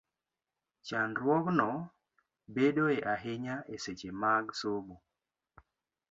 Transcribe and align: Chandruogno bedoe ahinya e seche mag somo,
Chandruogno 0.87 1.69
bedoe 2.53 2.95
ahinya 3.13 3.55
e 3.73 3.75
seche 3.83 4.09
mag 4.21 4.45
somo, 4.59 4.95